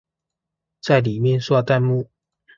[0.81, 2.09] 在裡面刷彈幕